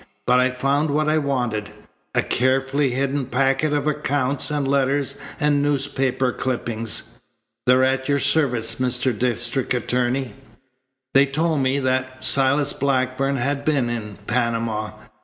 [0.25, 1.69] But I found what I wanted
[2.15, 7.19] a carefully hidden packet of accounts and letters and newspaper clippings.
[7.67, 9.15] They're at your service, Mr.
[9.15, 10.33] District Attorney.
[11.13, 14.89] They told me that Silas Blackburn had been in Panama.